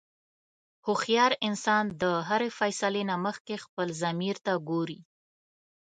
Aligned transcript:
هوښیار 0.85 1.31
انسان 1.47 1.85
د 2.01 2.03
هرې 2.29 2.49
فیصلې 2.59 3.03
نه 3.09 3.15
مخکې 3.25 3.55
خپل 3.65 3.87
ضمیر 4.01 4.35
ته 4.45 4.53
ګوري. 4.69 4.99